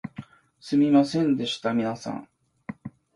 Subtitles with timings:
[0.59, 2.27] すみませんでした皆さん